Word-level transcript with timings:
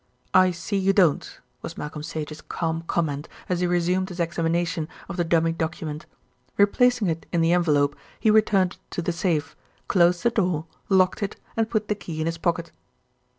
"I 0.33 0.49
see 0.49 0.77
you 0.77 0.93
don't," 0.93 1.39
was 1.61 1.77
Malcolm 1.77 2.01
Sage's 2.01 2.41
calm 2.41 2.81
comment 2.87 3.29
as 3.47 3.59
he 3.59 3.67
resumed 3.67 4.09
his 4.09 4.19
examination 4.19 4.87
of 5.07 5.15
the 5.15 5.23
dummy 5.23 5.51
document. 5.51 6.07
Replacing 6.57 7.07
it 7.07 7.27
in 7.31 7.39
the 7.41 7.53
envelope, 7.53 7.95
he 8.19 8.31
returned 8.31 8.73
it 8.73 8.79
to 8.95 9.03
the 9.03 9.11
safe, 9.11 9.55
closed 9.87 10.23
the 10.23 10.31
door, 10.31 10.65
locked 10.89 11.21
it, 11.21 11.35
and 11.55 11.69
put 11.69 11.87
the 11.87 11.93
key 11.93 12.19
in 12.19 12.25
his 12.25 12.39
pocket. 12.39 12.71